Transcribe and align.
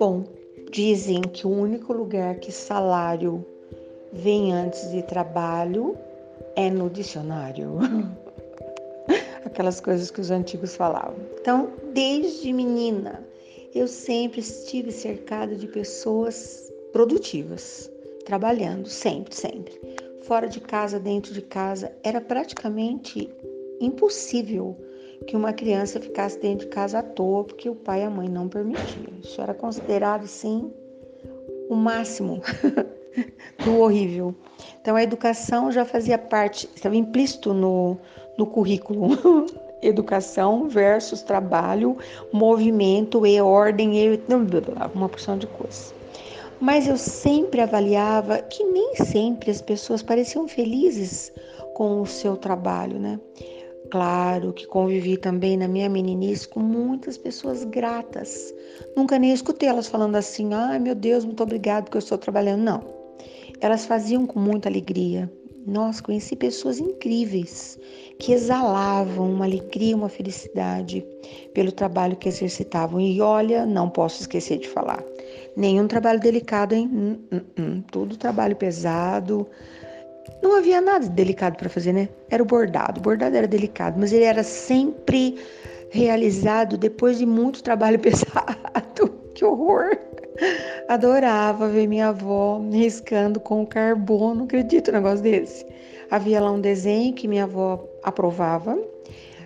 Bom, 0.00 0.24
dizem 0.72 1.20
que 1.20 1.46
o 1.46 1.50
único 1.50 1.92
lugar 1.92 2.36
que 2.36 2.50
salário 2.50 3.44
vem 4.10 4.50
antes 4.50 4.90
de 4.90 5.02
trabalho 5.02 5.94
é 6.56 6.70
no 6.70 6.88
dicionário. 6.88 7.76
Aquelas 9.44 9.78
coisas 9.78 10.10
que 10.10 10.22
os 10.22 10.30
antigos 10.30 10.74
falavam. 10.74 11.16
Então, 11.38 11.70
desde 11.92 12.50
menina, 12.50 13.22
eu 13.74 13.86
sempre 13.86 14.40
estive 14.40 14.90
cercada 14.90 15.54
de 15.54 15.66
pessoas 15.66 16.72
produtivas, 16.92 17.92
trabalhando, 18.24 18.88
sempre, 18.88 19.36
sempre. 19.36 19.78
Fora 20.22 20.48
de 20.48 20.60
casa, 20.60 20.98
dentro 20.98 21.34
de 21.34 21.42
casa, 21.42 21.92
era 22.02 22.22
praticamente 22.22 23.28
impossível 23.82 24.74
que 25.26 25.36
uma 25.36 25.52
criança 25.52 26.00
ficasse 26.00 26.38
dentro 26.40 26.66
de 26.66 26.72
casa 26.72 26.98
à 26.98 27.02
toa 27.02 27.44
porque 27.44 27.68
o 27.68 27.74
pai 27.74 28.00
e 28.00 28.04
a 28.04 28.10
mãe 28.10 28.28
não 28.28 28.48
permitiam. 28.48 29.06
Isso 29.22 29.40
era 29.40 29.54
considerado, 29.54 30.26
sim, 30.26 30.72
o 31.68 31.74
máximo 31.74 32.42
do 33.64 33.78
horrível. 33.78 34.34
Então 34.80 34.96
a 34.96 35.02
educação 35.02 35.70
já 35.70 35.84
fazia 35.84 36.18
parte, 36.18 36.68
estava 36.74 36.96
implícito 36.96 37.52
no, 37.52 37.96
no 38.36 38.46
currículo. 38.46 39.10
educação 39.82 40.68
versus 40.68 41.22
trabalho, 41.22 41.96
movimento 42.32 43.26
e 43.26 43.40
ordem 43.40 43.98
e 43.98 44.20
uma 44.94 45.08
porção 45.08 45.38
de 45.38 45.46
coisas. 45.46 45.94
Mas 46.60 46.86
eu 46.86 46.98
sempre 46.98 47.62
avaliava 47.62 48.42
que 48.42 48.62
nem 48.62 48.94
sempre 48.96 49.50
as 49.50 49.62
pessoas 49.62 50.02
pareciam 50.02 50.46
felizes 50.46 51.32
com 51.74 52.02
o 52.02 52.06
seu 52.06 52.36
trabalho, 52.36 52.98
né? 52.98 53.18
Claro 53.90 54.52
que 54.52 54.66
convivi 54.66 55.16
também 55.16 55.56
na 55.56 55.66
minha 55.66 55.88
meninice 55.88 56.46
com 56.46 56.60
muitas 56.60 57.18
pessoas 57.18 57.64
gratas. 57.64 58.54
Nunca 58.96 59.18
nem 59.18 59.32
escutei 59.32 59.68
elas 59.68 59.88
falando 59.88 60.16
assim: 60.16 60.54
ai 60.54 60.78
meu 60.78 60.94
Deus, 60.94 61.24
muito 61.24 61.42
obrigado 61.42 61.84
porque 61.84 61.96
eu 61.96 62.00
estou 62.00 62.16
trabalhando. 62.16 62.62
Não. 62.62 62.84
Elas 63.60 63.84
faziam 63.84 64.26
com 64.26 64.38
muita 64.38 64.68
alegria. 64.68 65.30
Nossa, 65.66 66.02
conheci 66.02 66.34
pessoas 66.36 66.78
incríveis 66.78 67.78
que 68.18 68.32
exalavam 68.32 69.30
uma 69.30 69.44
alegria, 69.44 69.94
uma 69.94 70.08
felicidade 70.08 71.04
pelo 71.52 71.70
trabalho 71.70 72.16
que 72.16 72.28
exercitavam. 72.28 73.00
E 73.00 73.20
olha, 73.20 73.66
não 73.66 73.90
posso 73.90 74.20
esquecer 74.20 74.58
de 74.58 74.68
falar: 74.68 75.02
nenhum 75.56 75.88
trabalho 75.88 76.20
delicado, 76.20 76.74
hein? 76.74 76.88
Hum, 76.92 77.18
hum, 77.32 77.40
hum. 77.58 77.82
Tudo 77.90 78.16
trabalho 78.16 78.54
pesado 78.54 79.46
não 80.42 80.56
havia 80.56 80.80
nada 80.80 81.08
delicado 81.08 81.56
para 81.56 81.68
fazer, 81.68 81.92
né? 81.92 82.08
Era 82.28 82.42
o 82.42 82.46
bordado. 82.46 83.00
O 83.00 83.02
bordado 83.02 83.36
era 83.36 83.46
delicado, 83.46 83.98
mas 83.98 84.12
ele 84.12 84.24
era 84.24 84.42
sempre 84.42 85.36
realizado 85.90 86.78
depois 86.78 87.18
de 87.18 87.26
muito 87.26 87.62
trabalho 87.62 87.98
pesado. 88.00 89.10
que 89.34 89.44
horror! 89.44 89.96
Adorava 90.88 91.68
ver 91.68 91.86
minha 91.86 92.08
avó 92.08 92.60
riscando 92.72 93.38
com 93.38 93.66
carbono, 93.66 94.44
acredito 94.44 94.90
um 94.90 94.94
negócio 94.94 95.22
desse. 95.22 95.66
Havia 96.10 96.40
lá 96.40 96.50
um 96.50 96.60
desenho 96.60 97.14
que 97.14 97.28
minha 97.28 97.44
avó 97.44 97.86
aprovava 98.02 98.78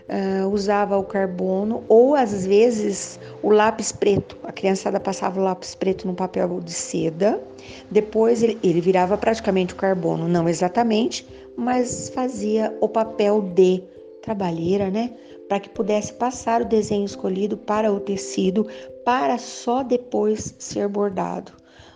uh, 0.09 0.49
usava 0.49 0.97
o 0.99 1.05
carbono 1.05 1.85
ou 1.89 2.15
às 2.15 2.47
vezes 2.47 3.19
o 3.43 3.51
lápis 3.51 3.93
preto. 3.93 4.37
A 4.45 4.53
criançada 4.53 5.01
passava 5.01 5.41
o 5.41 5.45
lápis 5.45 5.75
preto 5.75 6.07
no 6.07 6.15
papel 6.15 6.61
de 6.61 6.73
seda, 6.73 7.43
depois 7.91 8.43
ele, 8.43 8.59
ele 8.63 8.81
virava 8.81 9.17
praticamente 9.17 9.75
o 9.75 9.77
carbono, 9.77 10.29
não 10.29 10.49
exatamente, 10.49 11.27
mas 11.57 12.11
fazia 12.11 12.77
o 12.81 12.89
papel 12.89 13.41
de 13.41 13.83
trabalheira, 14.23 14.91
né? 14.91 15.13
Para 15.49 15.61
que 15.61 15.69
pudesse 15.69 16.13
passar 16.15 16.63
o 16.63 16.65
desenho 16.65 17.05
escolhido 17.05 17.57
para 17.57 17.93
o 17.93 18.01
tecido, 18.01 18.67
para 19.05 19.37
só 19.39 19.83
depois 19.83 20.55
ser 20.59 20.89
bordado. 20.89 21.53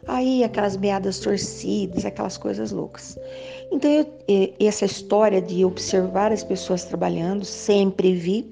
Aí 0.07 0.45
aquelas 0.45 0.77
meadas 0.77 1.19
torcidas, 1.19 2.05
aquelas 2.05 2.39
coisas 2.39 2.71
loucas. 2.71 3.19
Então, 3.73 3.91
eu, 3.91 4.07
essa 4.61 4.85
história 4.85 5.41
de 5.43 5.65
observar 5.65 6.33
as 6.33 6.45
pessoas 6.45 6.85
trabalhando, 6.85 7.45
sempre 7.45 8.15
vi, 8.15 8.51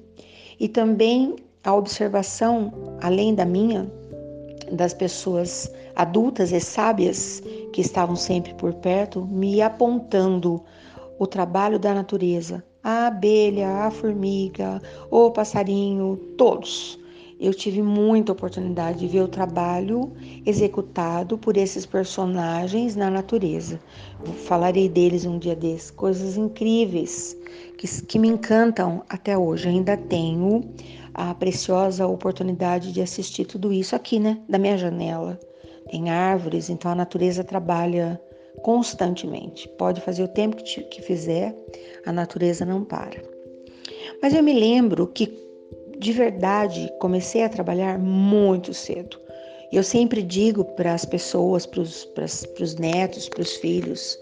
e 0.58 0.68
também 0.68 1.36
a 1.64 1.74
observação, 1.74 2.72
além 3.00 3.34
da 3.34 3.44
minha, 3.44 3.90
das 4.72 4.92
pessoas 4.92 5.70
adultas 5.94 6.52
e 6.52 6.60
sábias 6.60 7.42
que 7.72 7.80
estavam 7.80 8.16
sempre 8.16 8.52
por 8.54 8.74
perto, 8.74 9.24
me 9.26 9.62
apontando 9.62 10.62
o 11.18 11.26
trabalho 11.26 11.78
da 11.78 11.94
natureza, 11.94 12.62
a 12.82 13.06
abelha, 13.06 13.68
a 13.68 13.90
formiga, 13.90 14.80
o 15.10 15.30
passarinho, 15.30 16.16
todos 16.36 16.98
eu 17.38 17.52
tive 17.52 17.82
muita 17.82 18.32
oportunidade 18.32 19.00
de 19.00 19.08
ver 19.08 19.20
o 19.20 19.28
trabalho 19.28 20.12
executado 20.44 21.36
por 21.36 21.56
esses 21.56 21.84
personagens 21.84 22.96
na 22.96 23.10
natureza. 23.10 23.78
Falarei 24.46 24.88
deles 24.88 25.26
um 25.26 25.38
dia 25.38 25.54
desses, 25.54 25.90
coisas 25.90 26.36
incríveis 26.36 27.36
que, 27.76 27.86
que 28.06 28.18
me 28.18 28.28
encantam 28.28 29.02
até 29.08 29.36
hoje. 29.36 29.68
Ainda 29.68 29.96
tenho 29.96 30.62
a 31.12 31.34
preciosa 31.34 32.06
oportunidade 32.06 32.92
de 32.92 33.02
assistir 33.02 33.44
tudo 33.44 33.72
isso 33.72 33.94
aqui, 33.94 34.18
né, 34.18 34.40
da 34.48 34.58
minha 34.58 34.78
janela. 34.78 35.38
Tem 35.90 36.10
árvores, 36.10 36.70
então 36.70 36.90
a 36.90 36.94
natureza 36.94 37.44
trabalha 37.44 38.20
constantemente. 38.62 39.68
Pode 39.78 40.00
fazer 40.00 40.22
o 40.22 40.28
tempo 40.28 40.56
que, 40.56 40.64
te, 40.64 40.82
que 40.84 41.02
fizer, 41.02 41.54
a 42.04 42.12
natureza 42.12 42.64
não 42.64 42.82
para. 42.82 43.22
Mas 44.22 44.34
eu 44.34 44.42
me 44.42 44.52
lembro 44.52 45.06
que 45.06 45.45
de 45.98 46.12
verdade 46.12 46.90
comecei 46.98 47.42
a 47.44 47.48
trabalhar 47.48 47.98
muito 47.98 48.72
cedo. 48.74 49.18
Eu 49.72 49.82
sempre 49.82 50.22
digo 50.22 50.64
para 50.64 50.94
as 50.94 51.04
pessoas, 51.04 51.66
para 51.66 51.82
os 51.82 52.74
netos, 52.76 53.28
para 53.28 53.42
os 53.42 53.56
filhos, 53.56 54.18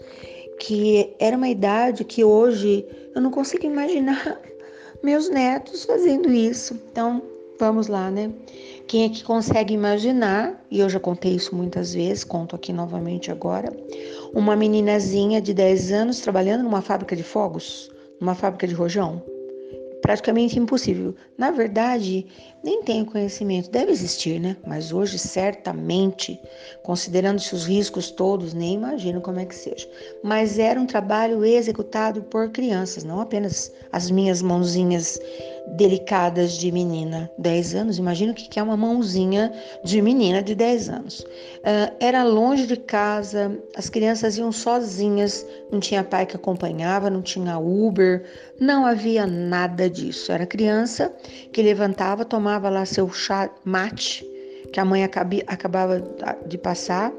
que 0.59 1.13
era 1.19 1.37
uma 1.37 1.49
idade 1.49 2.03
que 2.03 2.23
hoje 2.23 2.85
eu 3.13 3.21
não 3.21 3.31
consigo 3.31 3.65
imaginar 3.65 4.41
meus 5.03 5.29
netos 5.29 5.85
fazendo 5.85 6.31
isso. 6.31 6.79
Então, 6.91 7.21
vamos 7.59 7.87
lá, 7.87 8.09
né? 8.09 8.31
Quem 8.87 9.05
é 9.05 9.09
que 9.09 9.23
consegue 9.23 9.73
imaginar, 9.73 10.63
e 10.69 10.79
eu 10.79 10.89
já 10.89 10.99
contei 10.99 11.33
isso 11.33 11.55
muitas 11.55 11.93
vezes, 11.93 12.23
conto 12.23 12.55
aqui 12.55 12.73
novamente 12.73 13.31
agora, 13.31 13.71
uma 14.33 14.55
meninazinha 14.55 15.41
de 15.41 15.53
10 15.53 15.91
anos 15.91 16.19
trabalhando 16.19 16.63
numa 16.63 16.81
fábrica 16.81 17.15
de 17.15 17.23
fogos, 17.23 17.91
numa 18.19 18.35
fábrica 18.35 18.67
de 18.67 18.73
rojão? 18.73 19.34
Praticamente 20.05 20.59
impossível. 20.59 21.15
Na 21.35 21.49
verdade, 21.49 22.27
nem 22.63 22.83
tenho 22.83 23.07
conhecimento, 23.07 23.71
deve 23.71 23.91
existir, 23.91 24.39
né? 24.39 24.55
Mas 24.65 24.93
hoje, 24.93 25.17
certamente, 25.17 26.39
considerando-se 26.83 27.55
os 27.55 27.65
riscos 27.65 28.11
todos, 28.11 28.53
nem 28.53 28.75
imagino 28.75 29.19
como 29.19 29.39
é 29.39 29.45
que 29.45 29.55
seja. 29.55 29.89
Mas 30.23 30.59
era 30.59 30.79
um 30.79 30.85
trabalho 30.85 31.43
executado 31.43 32.21
por 32.21 32.51
crianças, 32.51 33.03
não 33.03 33.19
apenas 33.19 33.71
as 33.91 34.11
minhas 34.11 34.43
mãozinhas 34.43 35.19
delicadas 35.67 36.53
de 36.53 36.71
menina, 36.71 37.29
10 37.37 37.75
anos. 37.75 37.97
Imagina 37.97 38.31
o 38.31 38.35
que 38.35 38.59
é 38.59 38.63
uma 38.63 38.77
mãozinha 38.77 39.51
de 39.83 40.01
menina 40.01 40.41
de 40.41 40.55
10 40.55 40.89
anos. 40.89 41.19
Uh, 41.19 41.95
era 41.99 42.23
longe 42.23 42.67
de 42.67 42.77
casa, 42.77 43.57
as 43.75 43.89
crianças 43.89 44.37
iam 44.37 44.51
sozinhas, 44.51 45.45
não 45.71 45.79
tinha 45.79 46.03
pai 46.03 46.25
que 46.25 46.35
acompanhava, 46.35 47.09
não 47.09 47.21
tinha 47.21 47.57
Uber, 47.57 48.23
não 48.59 48.85
havia 48.85 49.25
nada 49.25 49.89
disso. 49.89 50.31
Era 50.31 50.45
criança 50.45 51.13
que 51.51 51.61
levantava, 51.61 52.23
tomava 52.23 52.69
lá 52.69 52.85
seu 52.85 53.09
chá 53.09 53.49
mate, 53.63 54.25
que 54.71 54.79
a 54.79 54.85
mãe 54.85 55.03
acabava 55.03 56.01
de 56.45 56.57
passar, 56.57 57.11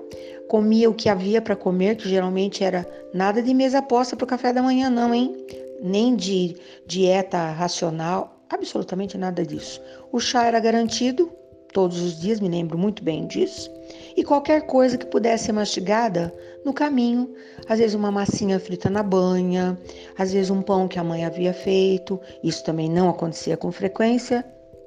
comia 0.49 0.89
o 0.89 0.95
que 0.95 1.09
havia 1.09 1.43
para 1.43 1.57
comer, 1.57 1.97
que 1.97 2.09
geralmente 2.09 2.63
era 2.63 2.87
nada 3.13 3.43
de 3.43 3.53
mesa 3.53 3.83
posta 3.83 4.17
para 4.17 4.25
o 4.25 4.29
café 4.29 4.53
da 4.53 4.63
manhã, 4.63 4.89
não, 4.91 5.15
hein? 5.15 5.35
Nem 5.83 6.17
de 6.17 6.57
dieta 6.87 7.51
racional, 7.51 8.36
absolutamente 8.49 9.19
nada 9.19 9.45
disso. 9.45 9.81
O 10.13 10.21
chá 10.21 10.47
era 10.47 10.61
garantido 10.61 11.31
todos 11.77 12.01
os 12.01 12.19
dias, 12.19 12.41
me 12.41 12.49
lembro 12.49 12.79
muito 12.79 13.05
bem 13.05 13.27
disso, 13.27 13.71
e 14.17 14.25
qualquer 14.25 14.63
coisa 14.63 14.97
que 14.97 15.05
pudesse 15.05 15.45
ser 15.45 15.53
mastigada 15.53 16.33
no 16.65 16.73
caminho, 16.73 17.35
às 17.69 17.79
vezes 17.79 17.95
uma 17.95 18.11
massinha 18.11 18.59
frita 18.59 18.89
na 18.89 19.03
banha, 19.03 19.79
às 20.17 20.33
vezes 20.33 20.51
um 20.51 20.63
pão 20.63 20.89
que 20.89 20.99
a 20.99 21.05
mãe 21.05 21.25
havia 21.25 21.53
feito, 21.53 22.19
isso 22.43 22.65
também 22.65 22.89
não 22.89 23.11
acontecia 23.11 23.59
com 23.59 23.71
frequência, 23.71 24.43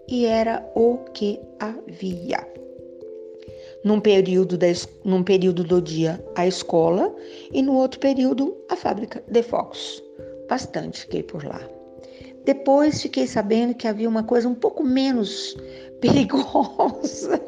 e 0.08 0.26
era 0.26 0.68
o 0.74 0.98
que 1.14 1.40
havia. 1.60 2.40
Num 3.84 4.00
período, 4.00 4.58
da, 4.58 4.68
num 5.06 5.22
período 5.22 5.64
do 5.64 5.80
dia, 5.80 6.20
a 6.36 6.48
escola, 6.48 7.16
e 7.54 7.62
no 7.62 7.76
outro 7.76 8.00
período, 8.00 8.58
a 8.68 8.76
fábrica 8.76 9.24
de 9.28 9.44
fogos. 9.44 10.04
Bastante 10.50 11.02
fiquei 11.02 11.22
por 11.22 11.46
lá. 11.46 11.62
Depois 12.50 13.00
fiquei 13.00 13.28
sabendo 13.28 13.76
que 13.76 13.88
havia 13.88 14.10
uma 14.10 14.24
coisa 14.24 14.50
um 14.50 14.56
pouco 14.56 14.84
menos 14.84 15.56
perigosa, 16.02 17.40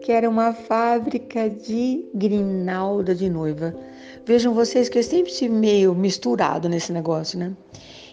que 0.00 0.10
era 0.10 0.30
uma 0.30 0.54
fábrica 0.54 1.50
de 1.50 2.02
grinalda 2.14 3.14
de 3.14 3.28
noiva. 3.28 3.76
Vejam 4.24 4.54
vocês 4.54 4.88
que 4.88 4.98
eu 4.98 5.02
sempre 5.02 5.30
estive 5.30 5.52
meio 5.52 5.94
misturado 5.94 6.70
nesse 6.70 6.90
negócio, 6.90 7.38
né? 7.38 7.54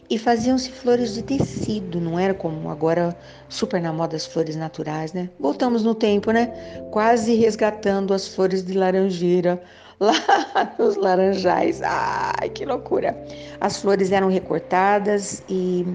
E 0.10 0.18
faziam-se 0.18 0.70
flores 0.70 1.14
de 1.14 1.24
tecido, 1.24 2.02
não 2.02 2.20
era 2.20 2.34
como 2.34 2.70
agora 2.70 3.18
super 3.48 3.82
na 3.82 3.94
moda 3.94 4.18
as 4.18 4.26
flores 4.26 4.58
naturais, 4.58 5.14
né? 5.14 5.30
Voltamos 5.40 5.82
no 5.82 5.96
tempo, 5.96 6.32
né? 6.32 6.48
Quase 6.92 7.36
resgatando 7.36 8.14
as 8.14 8.28
flores 8.28 8.66
de 8.66 8.74
laranjeira 8.74 9.62
lá 10.02 10.76
nos 10.80 10.96
laranjais. 10.96 11.82
Ai, 11.84 12.50
que 12.50 12.66
loucura! 12.66 13.16
As 13.60 13.78
flores 13.78 14.12
eram 14.12 14.30
recortadas 14.30 15.44
e 15.50 15.86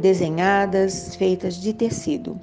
desenhadas, 0.00 1.14
feitas 1.14 1.60
de 1.60 1.72
tecido. 1.72 2.38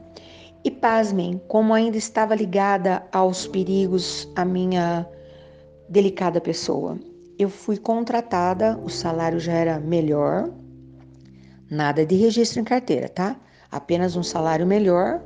E 0.64 0.72
pasmem, 0.72 1.40
como 1.48 1.74
ainda 1.74 1.98
estava 1.98 2.34
ligada 2.34 3.06
aos 3.12 3.46
perigos 3.46 4.28
a 4.36 4.44
minha 4.44 5.08
delicada 5.90 6.42
pessoa. 6.42 6.98
Eu 7.38 7.50
fui 7.50 7.78
contratada, 7.78 8.80
o 8.84 8.90
salário 8.90 9.40
já 9.40 9.54
era 9.54 9.80
melhor, 9.80 10.50
nada 11.70 12.06
de 12.06 12.16
registro 12.16 12.62
em 12.62 12.64
carteira, 12.64 13.10
tá? 13.10 13.36
Apenas 13.70 14.16
um 14.16 14.24
salário 14.24 14.66
melhor, 14.66 15.22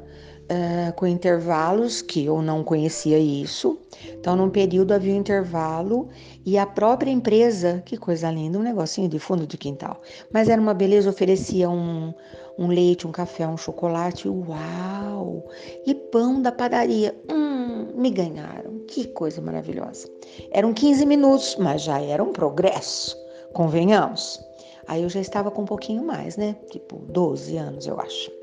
uh, 0.50 0.94
com 0.94 1.06
intervalos 1.06 2.02
que 2.02 2.26
eu 2.26 2.42
não 2.42 2.64
conhecia 2.64 3.18
isso. 3.18 3.80
Então, 4.20 4.36
num 4.36 4.50
período 4.50 4.94
havia 4.94 5.14
um 5.14 5.18
intervalo 5.18 6.10
e 6.46 6.58
a 6.58 6.66
própria 6.66 7.12
empresa, 7.12 7.82
que 7.86 7.98
coisa 7.98 8.32
linda, 8.32 8.58
um 8.58 8.64
negocinho 8.64 9.08
de 9.08 9.20
fundo 9.20 9.46
de 9.46 9.58
quintal. 9.58 10.02
Mas 10.32 10.50
era 10.50 10.62
uma 10.62 10.74
beleza, 10.74 11.10
oferecia 11.10 11.70
um, 11.70 12.14
um 12.58 12.68
leite, 12.68 13.08
um 13.08 13.12
café, 13.12 13.48
um 13.48 13.58
chocolate, 13.58 14.28
uau! 14.28 15.48
E 15.86 15.94
pão 15.94 16.42
da 16.42 16.52
padaria, 16.52 17.16
hum, 17.32 17.88
me 17.96 18.10
ganharam, 18.10 18.80
que 18.88 19.06
coisa 19.06 19.42
maravilhosa. 19.42 20.10
Eram 20.52 20.74
15 20.74 21.06
minutos, 21.06 21.56
mas 21.60 21.82
já 21.84 22.02
era 22.02 22.24
um 22.24 22.32
progresso, 22.32 23.16
convenhamos. 23.54 24.40
Aí 24.88 25.04
eu 25.04 25.10
já 25.10 25.20
estava 25.20 25.52
com 25.52 25.62
um 25.62 25.66
pouquinho 25.66 26.04
mais, 26.04 26.36
né? 26.36 26.56
Tipo 26.72 26.98
12 26.98 27.58
anos, 27.58 27.86
eu 27.86 28.00
acho. 28.00 28.39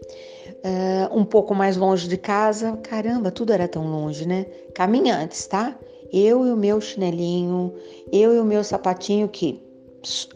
Uh, 0.64 1.18
um 1.18 1.24
pouco 1.24 1.54
mais 1.54 1.76
longe 1.76 2.08
de 2.08 2.16
casa, 2.16 2.76
caramba, 2.78 3.30
tudo 3.30 3.52
era 3.52 3.66
tão 3.66 3.86
longe, 3.86 4.26
né? 4.26 4.44
Caminhantes, 4.74 5.46
tá? 5.46 5.76
Eu 6.12 6.46
e 6.46 6.50
o 6.50 6.56
meu 6.56 6.80
chinelinho, 6.80 7.72
eu 8.12 8.34
e 8.34 8.38
o 8.38 8.44
meu 8.44 8.62
sapatinho, 8.62 9.28
que 9.28 9.62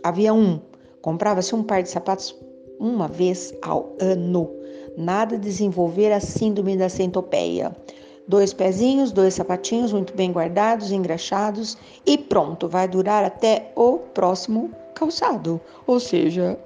havia 0.03 0.33
um, 0.35 0.61
comprava-se 1.01 1.55
um 1.55 1.63
par 1.63 1.83
de 1.83 1.91
sapatos 1.91 2.35
uma 2.79 3.07
vez 3.07 3.55
ao 3.63 3.95
ano. 4.01 4.51
Nada 4.97 5.39
desenvolver 5.39 6.13
a 6.13 6.21
síndrome 6.21 6.77
da 6.77 6.89
centopeia. 6.89 7.75
Dois 8.27 8.53
pezinhos, 8.53 9.13
dois 9.13 9.35
sapatinhos 9.35 9.93
muito 9.93 10.15
bem 10.15 10.33
guardados, 10.33 10.93
engraxados 10.93 11.77
e 12.07 12.17
pronto, 12.17 12.69
vai 12.69 12.87
durar 12.87 13.25
até 13.25 13.73
o 13.75 13.99
próximo 13.99 14.71
calçado, 14.95 15.61
ou 15.87 15.99
seja, 15.99 16.59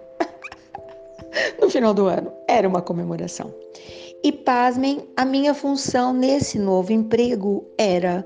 no 1.61 1.71
final 1.71 1.95
do 1.95 2.07
ano. 2.07 2.33
Era 2.49 2.69
uma 2.69 2.83
comemoração. 2.83 3.55
E 4.23 4.33
pasmem, 4.33 5.07
a 5.17 5.25
minha 5.25 5.53
função 5.53 6.13
nesse 6.13 6.59
novo 6.59 6.93
emprego 6.93 7.65
era 7.77 8.25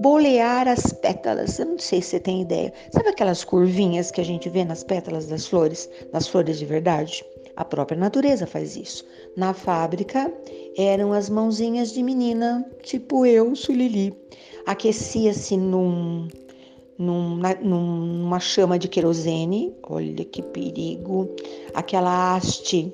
bolear 0.00 0.68
as 0.68 0.92
pétalas. 0.92 1.58
Eu 1.58 1.66
não 1.66 1.78
sei 1.78 2.00
se 2.00 2.10
você 2.10 2.20
tem 2.20 2.42
ideia. 2.42 2.72
Sabe 2.92 3.08
aquelas 3.08 3.42
curvinhas 3.42 4.10
que 4.10 4.20
a 4.20 4.24
gente 4.24 4.48
vê 4.48 4.64
nas 4.64 4.84
pétalas 4.84 5.26
das 5.26 5.46
flores, 5.46 5.90
das 6.12 6.28
flores 6.28 6.58
de 6.58 6.64
verdade? 6.64 7.24
A 7.56 7.64
própria 7.64 7.98
natureza 7.98 8.46
faz 8.46 8.76
isso. 8.76 9.04
Na 9.36 9.52
fábrica 9.52 10.32
eram 10.76 11.12
as 11.12 11.28
mãozinhas 11.28 11.92
de 11.92 12.02
menina, 12.02 12.64
tipo 12.82 13.26
eu, 13.26 13.56
Sulili. 13.56 14.16
Aquecia-se 14.66 15.56
num, 15.56 16.28
num, 16.98 17.40
numa 17.62 18.40
chama 18.40 18.78
de 18.78 18.88
querosene. 18.88 19.74
Olha 19.88 20.24
que 20.24 20.42
perigo! 20.42 21.28
Aquela 21.74 22.34
haste 22.34 22.92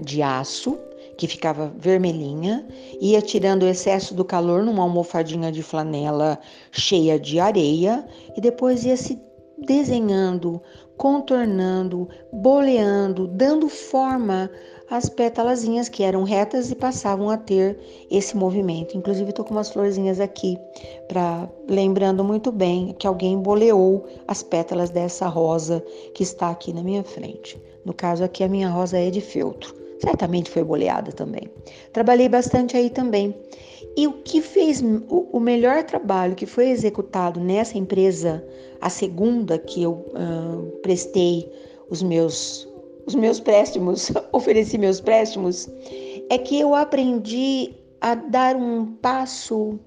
de 0.00 0.22
aço 0.22 0.78
que 1.16 1.26
ficava 1.26 1.72
vermelhinha, 1.76 2.64
ia 3.00 3.20
tirando 3.20 3.64
o 3.64 3.68
excesso 3.68 4.14
do 4.14 4.24
calor 4.24 4.62
numa 4.62 4.84
almofadinha 4.84 5.50
de 5.50 5.64
flanela 5.64 6.38
cheia 6.70 7.18
de 7.18 7.40
areia 7.40 8.06
e 8.36 8.40
depois 8.40 8.84
ia 8.84 8.96
se 8.96 9.20
desenhando, 9.58 10.62
contornando, 10.96 12.08
boleando, 12.32 13.26
dando 13.26 13.68
forma 13.68 14.48
às 14.90 15.08
pétalazinhas 15.08 15.88
que 15.88 16.02
eram 16.02 16.22
retas 16.22 16.70
e 16.70 16.74
passavam 16.74 17.30
a 17.30 17.36
ter 17.36 17.78
esse 18.10 18.36
movimento. 18.36 18.96
Inclusive 18.96 19.30
estou 19.30 19.44
com 19.44 19.54
umas 19.54 19.70
florzinhas 19.70 20.20
aqui 20.20 20.58
para 21.06 21.48
lembrando 21.68 22.24
muito 22.24 22.50
bem 22.50 22.94
que 22.98 23.06
alguém 23.06 23.38
boleou 23.38 24.06
as 24.26 24.42
pétalas 24.42 24.90
dessa 24.90 25.26
rosa 25.26 25.84
que 26.14 26.22
está 26.22 26.50
aqui 26.50 26.72
na 26.72 26.82
minha 26.82 27.04
frente. 27.04 27.60
No 27.84 27.92
caso 27.92 28.24
aqui 28.24 28.42
a 28.42 28.48
minha 28.48 28.68
rosa 28.68 28.98
é 28.98 29.10
de 29.10 29.20
feltro 29.20 29.78
certamente 30.00 30.50
foi 30.50 30.62
boleada 30.64 31.12
também. 31.12 31.50
Trabalhei 31.92 32.28
bastante 32.28 32.76
aí 32.76 32.90
também. 32.90 33.34
E 33.96 34.06
o 34.06 34.12
que 34.12 34.40
fez 34.40 34.82
o, 35.08 35.40
melhor 35.40 35.82
trabalho 35.84 36.34
que 36.34 36.46
foi 36.46 36.70
executado 36.70 37.40
nessa 37.40 37.76
empresa, 37.76 38.44
a 38.80 38.88
segunda 38.88 39.58
que 39.58 39.82
eu 39.82 39.92
uh, 39.92 40.62
prestei 40.82 41.50
os 41.90 42.02
meus, 42.02 42.67
os 43.08 43.14
meus 43.14 43.40
préstimos, 43.40 44.12
ofereci 44.32 44.76
meus 44.76 45.00
préstimos, 45.00 45.66
é 46.28 46.36
que 46.36 46.60
eu 46.60 46.74
aprendi 46.74 47.74
a 48.02 48.14
dar 48.14 48.54
um 48.54 48.84
passo 48.84 49.78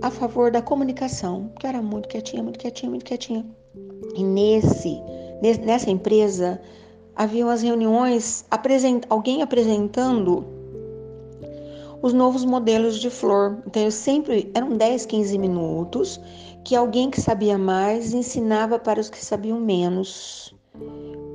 a 0.00 0.08
favor 0.08 0.52
da 0.52 0.62
comunicação, 0.62 1.50
que 1.58 1.66
era 1.66 1.82
muito 1.82 2.08
quietinha, 2.08 2.40
muito 2.40 2.58
quietinha, 2.58 2.88
muito 2.88 3.04
quietinha. 3.04 3.44
E 4.14 4.22
nesse, 4.22 5.02
nessa 5.42 5.90
empresa, 5.90 6.60
haviam 7.16 7.48
as 7.48 7.62
reuniões, 7.62 8.44
alguém 9.10 9.42
apresentando 9.42 10.46
os 12.00 12.12
novos 12.12 12.44
modelos 12.44 13.00
de 13.00 13.10
flor. 13.10 13.60
Então 13.66 13.82
eu 13.82 13.90
sempre 13.90 14.48
eram 14.54 14.76
10, 14.76 15.04
15 15.04 15.36
minutos 15.36 16.20
que 16.64 16.76
alguém 16.76 17.10
que 17.10 17.20
sabia 17.20 17.58
mais 17.58 18.14
ensinava 18.14 18.78
para 18.78 19.00
os 19.00 19.10
que 19.10 19.18
sabiam 19.18 19.58
menos 19.58 20.54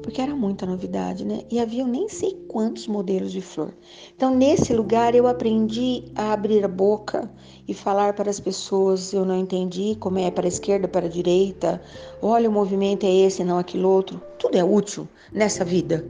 porque 0.03 0.21
era 0.21 0.35
muita 0.35 0.65
novidade, 0.65 1.25
né? 1.25 1.44
E 1.50 1.59
havia 1.59 1.88
nem 1.88 2.09
sei 2.09 2.35
quantos 2.50 2.88
modelos 2.88 3.31
de 3.31 3.41
flor. 3.41 3.73
Então, 4.15 4.35
nesse 4.35 4.73
lugar, 4.73 5.15
eu 5.15 5.25
aprendi 5.25 6.03
a 6.13 6.33
abrir 6.33 6.63
a 6.63 6.67
boca 6.67 7.31
e 7.67 7.73
falar 7.73 8.13
para 8.13 8.29
as 8.29 8.39
pessoas. 8.39 9.13
Eu 9.13 9.25
não 9.25 9.39
entendi 9.39 9.95
como 10.00 10.19
é 10.19 10.29
para 10.29 10.45
a 10.45 10.47
esquerda, 10.50 10.89
para 10.89 11.05
a 11.05 11.09
direita. 11.09 11.81
Olha, 12.21 12.50
o 12.50 12.53
movimento 12.53 13.05
é 13.05 13.11
esse, 13.11 13.44
não 13.44 13.57
aquele 13.57 13.85
outro. 13.85 14.21
Tudo 14.37 14.57
é 14.57 14.63
útil 14.63 15.07
nessa 15.31 15.63
vida. 15.63 16.06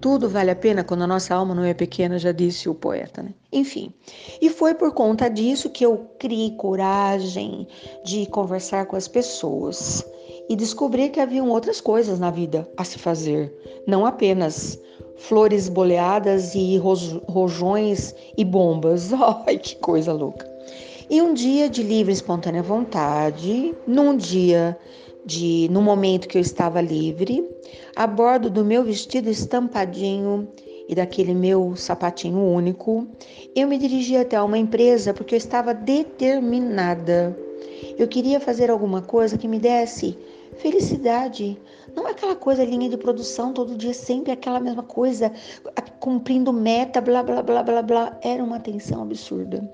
Tudo 0.00 0.28
vale 0.28 0.50
a 0.50 0.56
pena 0.56 0.82
quando 0.82 1.02
a 1.02 1.06
nossa 1.06 1.34
alma 1.34 1.54
não 1.54 1.64
é 1.64 1.74
pequena, 1.74 2.18
já 2.18 2.32
disse 2.32 2.68
o 2.68 2.74
poeta, 2.74 3.22
né? 3.22 3.34
Enfim, 3.52 3.92
e 4.40 4.48
foi 4.48 4.74
por 4.74 4.92
conta 4.92 5.28
disso 5.28 5.70
que 5.70 5.84
eu 5.84 6.06
criei 6.18 6.52
coragem 6.52 7.66
de 8.04 8.26
conversar 8.26 8.86
com 8.86 8.96
as 8.96 9.08
pessoas 9.08 10.06
e 10.48 10.56
descobrir 10.56 11.10
que 11.10 11.20
haviam 11.20 11.48
outras 11.48 11.80
coisas 11.80 12.18
na 12.18 12.30
vida 12.30 12.68
a 12.76 12.84
se 12.84 12.98
fazer, 12.98 13.52
não 13.86 14.06
apenas 14.06 14.78
flores 15.16 15.68
boleadas 15.68 16.54
e 16.54 16.78
rojões 16.78 18.14
e 18.36 18.44
bombas. 18.44 19.10
Ai, 19.46 19.58
que 19.58 19.76
coisa 19.76 20.12
louca! 20.12 20.46
E 21.08 21.22
um 21.22 21.32
dia 21.32 21.68
de 21.68 21.82
livre 21.82 22.12
espontânea 22.12 22.62
vontade, 22.62 23.74
num 23.86 24.16
dia 24.16 24.76
de 25.24 25.68
no 25.70 25.80
momento 25.82 26.28
que 26.28 26.36
eu 26.36 26.42
estava 26.42 26.80
livre, 26.80 27.44
a 27.94 28.06
bordo 28.06 28.50
do 28.50 28.64
meu 28.64 28.84
vestido 28.84 29.30
estampadinho 29.30 30.48
e 30.88 30.94
daquele 30.94 31.34
meu 31.34 31.74
sapatinho 31.74 32.38
único, 32.38 33.06
eu 33.54 33.66
me 33.66 33.78
dirigi 33.78 34.16
até 34.16 34.40
uma 34.40 34.58
empresa 34.58 35.12
porque 35.12 35.34
eu 35.34 35.38
estava 35.38 35.74
determinada. 35.74 37.36
Eu 37.98 38.06
queria 38.06 38.38
fazer 38.38 38.70
alguma 38.70 39.02
coisa 39.02 39.36
que 39.36 39.48
me 39.48 39.58
desse 39.58 40.16
Felicidade 40.58 41.58
não 41.94 42.08
é 42.08 42.10
aquela 42.10 42.34
coisa 42.34 42.64
linha 42.64 42.88
de 42.88 42.96
produção 42.96 43.52
todo 43.52 43.76
dia 43.76 43.92
sempre 43.94 44.32
aquela 44.32 44.60
mesma 44.60 44.82
coisa, 44.82 45.32
cumprindo 46.00 46.52
meta, 46.52 47.00
blá 47.00 47.22
blá 47.22 47.42
blá 47.42 47.62
blá 47.62 47.82
blá. 47.82 48.18
Era 48.22 48.42
uma 48.42 48.60
tensão 48.60 49.02
absurda. 49.02 49.68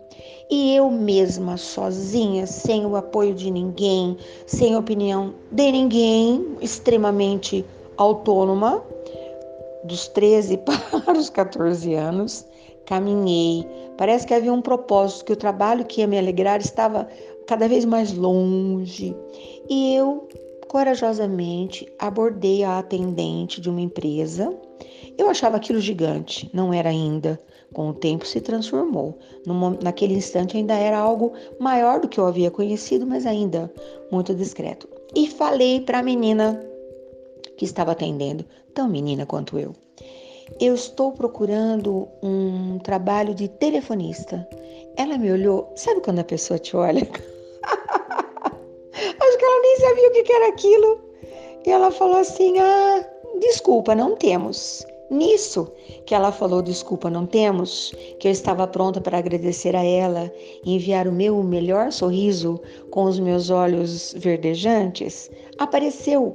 E 0.50 0.74
eu 0.74 0.90
mesma, 0.90 1.56
sozinha, 1.56 2.46
sem 2.46 2.84
o 2.86 2.96
apoio 2.96 3.34
de 3.34 3.50
ninguém, 3.50 4.16
sem 4.46 4.76
opinião 4.76 5.34
de 5.50 5.72
ninguém, 5.72 6.56
extremamente 6.60 7.64
autônoma, 7.96 8.82
dos 9.84 10.08
13 10.08 10.58
para 11.04 11.18
os 11.18 11.30
14 11.30 11.94
anos, 11.94 12.46
caminhei. 12.86 13.66
Parece 13.96 14.26
que 14.26 14.34
havia 14.34 14.52
um 14.52 14.62
propósito, 14.62 15.24
que 15.24 15.32
o 15.32 15.36
trabalho 15.36 15.84
que 15.84 16.00
ia 16.00 16.06
me 16.06 16.18
alegrar 16.18 16.60
estava 16.60 17.08
cada 17.46 17.68
vez 17.68 17.84
mais 17.84 18.12
longe. 18.12 19.16
E 19.68 19.94
eu 19.94 20.28
corajosamente 20.72 21.86
abordei 21.98 22.64
a 22.64 22.78
atendente 22.78 23.60
de 23.60 23.68
uma 23.68 23.82
empresa. 23.82 24.58
Eu 25.18 25.28
achava 25.28 25.58
aquilo 25.58 25.78
gigante, 25.78 26.48
não 26.50 26.72
era 26.72 26.88
ainda. 26.88 27.38
Com 27.74 27.90
o 27.90 27.92
tempo 27.92 28.26
se 28.26 28.40
transformou. 28.40 29.18
naquele 29.82 30.14
instante 30.14 30.56
ainda 30.56 30.72
era 30.72 30.96
algo 30.96 31.34
maior 31.60 32.00
do 32.00 32.08
que 32.08 32.18
eu 32.18 32.26
havia 32.26 32.50
conhecido, 32.50 33.06
mas 33.06 33.26
ainda 33.26 33.70
muito 34.10 34.34
discreto. 34.34 34.88
E 35.14 35.26
falei 35.28 35.82
para 35.82 35.98
a 35.98 36.02
menina 36.02 36.58
que 37.58 37.66
estava 37.66 37.92
atendendo, 37.92 38.42
tão 38.72 38.88
menina 38.88 39.26
quanto 39.26 39.58
eu. 39.58 39.74
Eu 40.58 40.74
estou 40.74 41.12
procurando 41.12 42.08
um 42.22 42.78
trabalho 42.78 43.34
de 43.34 43.46
telefonista. 43.46 44.48
Ela 44.96 45.18
me 45.18 45.30
olhou, 45.30 45.70
sabe 45.76 46.00
quando 46.00 46.20
a 46.20 46.24
pessoa 46.24 46.58
te 46.58 46.74
olha? 46.74 47.06
Acho 49.20 49.38
que 49.38 49.44
ela 49.44 49.62
nem 49.62 49.76
sabia 49.76 50.08
o 50.08 50.12
que 50.12 50.32
era 50.32 50.48
aquilo. 50.48 51.00
E 51.66 51.70
ela 51.70 51.90
falou 51.90 52.16
assim: 52.16 52.58
Ah, 52.58 53.06
desculpa, 53.40 53.94
não 53.94 54.16
temos. 54.16 54.84
Nisso 55.10 55.70
que 56.06 56.14
ela 56.14 56.32
falou, 56.32 56.62
desculpa, 56.62 57.10
não 57.10 57.26
temos, 57.26 57.92
que 58.18 58.26
eu 58.26 58.32
estava 58.32 58.66
pronta 58.66 58.98
para 58.98 59.18
agradecer 59.18 59.76
a 59.76 59.84
ela 59.84 60.32
e 60.64 60.74
enviar 60.74 61.06
o 61.06 61.12
meu 61.12 61.42
melhor 61.42 61.92
sorriso 61.92 62.58
com 62.90 63.04
os 63.04 63.20
meus 63.20 63.50
olhos 63.50 64.14
verdejantes, 64.16 65.30
apareceu 65.58 66.32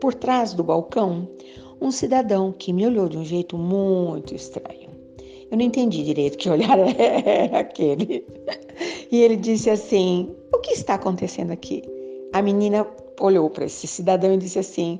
por 0.00 0.14
trás 0.14 0.54
do 0.54 0.64
balcão 0.64 1.28
um 1.78 1.90
cidadão 1.90 2.52
que 2.52 2.72
me 2.72 2.86
olhou 2.86 3.06
de 3.06 3.18
um 3.18 3.24
jeito 3.24 3.58
muito 3.58 4.34
estranho. 4.34 4.88
Eu 5.50 5.58
não 5.58 5.64
entendi 5.64 6.02
direito 6.02 6.38
que 6.38 6.48
olhar 6.48 6.78
era 6.98 7.58
aquele. 7.58 8.24
E 9.10 9.22
ele 9.22 9.36
disse 9.36 9.68
assim: 9.68 10.34
O 10.52 10.58
que 10.58 10.72
está 10.72 10.94
acontecendo 10.94 11.52
aqui? 11.52 11.82
A 12.32 12.42
menina 12.42 12.86
olhou 13.20 13.50
para 13.50 13.64
esse 13.64 13.86
cidadão 13.86 14.34
e 14.34 14.38
disse 14.38 14.58
assim: 14.58 14.98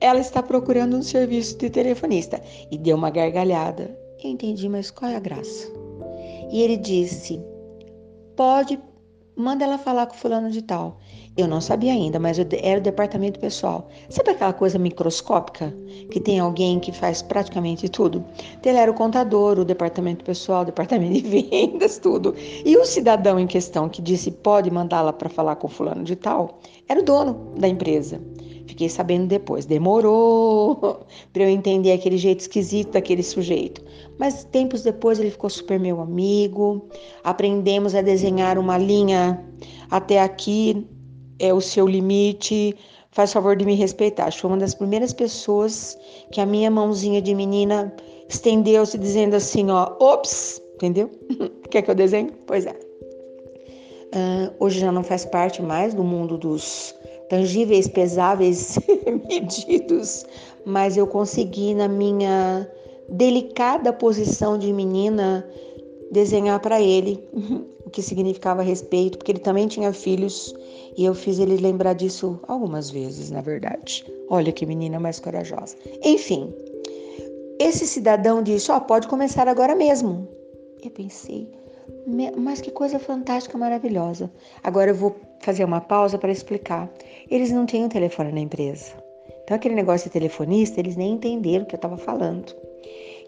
ela 0.00 0.20
está 0.20 0.42
procurando 0.42 0.96
um 0.96 1.02
serviço 1.02 1.58
de 1.58 1.70
telefonista. 1.70 2.40
E 2.70 2.78
deu 2.78 2.96
uma 2.96 3.10
gargalhada. 3.10 3.96
Eu 4.22 4.30
entendi, 4.30 4.68
mas 4.68 4.90
qual 4.90 5.10
é 5.10 5.16
a 5.16 5.20
graça? 5.20 5.66
E 6.50 6.62
ele 6.62 6.76
disse: 6.76 7.40
Pode, 8.36 8.80
manda 9.38 9.64
ela 9.64 9.78
falar 9.78 10.06
com 10.06 10.14
fulano 10.14 10.50
de 10.50 10.60
tal. 10.60 10.98
Eu 11.36 11.46
não 11.46 11.60
sabia 11.60 11.92
ainda, 11.92 12.18
mas 12.18 12.36
era 12.36 12.80
o 12.80 12.82
departamento 12.82 13.38
pessoal. 13.38 13.88
Sabe 14.10 14.30
aquela 14.30 14.52
coisa 14.52 14.76
microscópica? 14.76 15.72
Que 16.10 16.18
tem 16.18 16.40
alguém 16.40 16.80
que 16.80 16.90
faz 16.90 17.22
praticamente 17.22 17.88
tudo? 17.88 18.24
Então, 18.58 18.72
ele 18.72 18.80
era 18.80 18.90
o 18.90 18.94
contador, 18.94 19.60
o 19.60 19.64
departamento 19.64 20.24
pessoal, 20.24 20.62
o 20.62 20.64
departamento 20.64 21.12
de 21.12 21.20
vendas, 21.48 21.98
tudo. 21.98 22.34
E 22.64 22.76
o 22.76 22.84
cidadão 22.84 23.38
em 23.38 23.46
questão 23.46 23.88
que 23.88 24.02
disse 24.02 24.32
pode 24.32 24.68
mandá-la 24.68 25.12
para 25.12 25.28
falar 25.28 25.54
com 25.54 25.68
fulano 25.68 26.02
de 26.02 26.16
tal, 26.16 26.58
era 26.88 26.98
o 26.98 27.04
dono 27.04 27.54
da 27.56 27.68
empresa. 27.68 28.20
Fiquei 28.68 28.88
sabendo 28.88 29.26
depois. 29.26 29.64
Demorou 29.64 30.76
para 31.32 31.42
eu 31.42 31.48
entender 31.48 31.92
aquele 31.92 32.18
jeito 32.18 32.40
esquisito 32.40 32.92
daquele 32.92 33.22
sujeito. 33.22 33.82
Mas 34.18 34.44
tempos 34.44 34.82
depois 34.82 35.18
ele 35.18 35.30
ficou 35.30 35.48
super 35.48 35.80
meu 35.80 36.00
amigo. 36.00 36.86
Aprendemos 37.24 37.94
a 37.94 38.02
desenhar 38.02 38.58
uma 38.58 38.76
linha 38.76 39.42
até 39.90 40.20
aqui 40.20 40.86
é 41.38 41.54
o 41.54 41.60
seu 41.60 41.86
limite. 41.86 42.76
Faz 43.10 43.32
favor 43.32 43.56
de 43.56 43.64
me 43.64 43.74
respeitar. 43.74 44.26
Acho 44.26 44.36
que 44.36 44.42
foi 44.42 44.50
uma 44.50 44.58
das 44.58 44.74
primeiras 44.74 45.12
pessoas 45.12 45.96
que 46.30 46.40
a 46.40 46.46
minha 46.46 46.70
mãozinha 46.70 47.22
de 47.22 47.34
menina 47.34 47.92
estendeu-se 48.28 48.98
dizendo 48.98 49.34
assim, 49.34 49.70
ó, 49.70 49.96
ops, 49.98 50.60
entendeu? 50.74 51.10
Quer 51.70 51.82
que 51.82 51.90
eu 51.90 51.94
desenhe? 51.94 52.30
Pois 52.46 52.66
é. 52.66 52.72
Uh, 54.08 54.54
hoje 54.58 54.80
já 54.80 54.92
não 54.92 55.02
faz 55.02 55.24
parte 55.24 55.62
mais 55.62 55.94
do 55.94 56.02
mundo 56.02 56.36
dos 56.38 56.94
tangíveis, 57.28 57.88
pesáveis, 57.88 58.78
medidos, 59.28 60.24
mas 60.64 60.96
eu 60.96 61.06
consegui 61.06 61.74
na 61.74 61.88
minha 61.88 62.68
delicada 63.08 63.92
posição 63.92 64.58
de 64.58 64.72
menina 64.72 65.48
desenhar 66.10 66.60
para 66.60 66.80
ele 66.80 67.28
o 67.84 67.90
que 67.90 68.02
significava 68.02 68.62
respeito, 68.62 69.18
porque 69.18 69.32
ele 69.32 69.38
também 69.38 69.66
tinha 69.66 69.92
filhos 69.92 70.54
e 70.96 71.04
eu 71.04 71.14
fiz 71.14 71.38
ele 71.38 71.56
lembrar 71.56 71.94
disso 71.94 72.38
algumas 72.48 72.90
vezes, 72.90 73.30
na 73.30 73.40
verdade. 73.40 74.04
Olha 74.28 74.52
que 74.52 74.66
menina 74.66 74.98
mais 74.98 75.20
corajosa. 75.20 75.76
Enfim, 76.04 76.52
esse 77.58 77.86
cidadão 77.86 78.42
disse: 78.42 78.70
Ó, 78.70 78.76
oh, 78.76 78.80
pode 78.82 79.08
começar 79.08 79.48
agora 79.48 79.74
mesmo. 79.74 80.28
Eu 80.82 80.90
pensei, 80.90 81.50
mas 82.36 82.60
que 82.60 82.70
coisa 82.70 82.98
fantástica, 82.98 83.58
maravilhosa. 83.58 84.30
Agora 84.62 84.90
eu 84.90 84.94
vou 84.94 85.16
fazer 85.40 85.64
uma 85.64 85.80
pausa 85.80 86.18
para 86.18 86.32
explicar. 86.32 86.90
Eles 87.30 87.50
não 87.50 87.66
tinham 87.66 87.88
telefone 87.88 88.32
na 88.32 88.40
empresa. 88.40 88.92
Então, 89.42 89.56
aquele 89.56 89.74
negócio 89.74 90.08
de 90.08 90.12
telefonista, 90.12 90.78
eles 90.78 90.96
nem 90.96 91.12
entenderam 91.12 91.64
o 91.64 91.66
que 91.66 91.74
eu 91.74 91.78
estava 91.78 91.96
falando. 91.96 92.54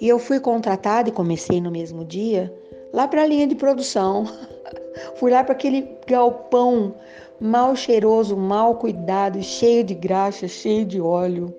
E 0.00 0.08
eu 0.08 0.18
fui 0.18 0.40
contratada 0.40 1.08
e 1.08 1.12
comecei 1.12 1.60
no 1.60 1.70
mesmo 1.70 2.04
dia 2.04 2.52
lá 2.92 3.06
para 3.06 3.22
a 3.22 3.26
linha 3.26 3.46
de 3.46 3.54
produção. 3.54 4.24
fui 5.16 5.30
lá 5.30 5.42
para 5.42 5.52
aquele 5.52 5.88
galpão 6.06 6.94
mal 7.40 7.74
cheiroso, 7.74 8.36
mal 8.36 8.74
cuidado, 8.76 9.42
cheio 9.42 9.82
de 9.82 9.94
graxa, 9.94 10.46
cheio 10.46 10.84
de 10.84 11.00
óleo. 11.00 11.54